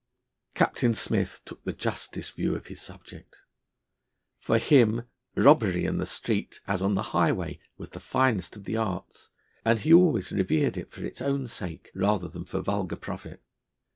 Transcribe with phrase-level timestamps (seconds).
[0.55, 3.43] Captain Smith took the justest view of his subject.
[4.39, 5.03] For him
[5.35, 9.29] robbery, in the street as on the highway, was the finest of the arts,
[9.63, 13.43] and he always revered it for its own sake rather than for vulgar profit.